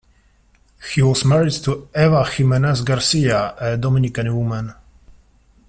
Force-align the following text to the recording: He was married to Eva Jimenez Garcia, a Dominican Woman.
He 0.95 1.03
was 1.03 1.23
married 1.25 1.51
to 1.65 1.87
Eva 1.95 2.23
Jimenez 2.25 2.81
Garcia, 2.81 3.53
a 3.59 3.77
Dominican 3.77 4.35
Woman. 4.35 4.73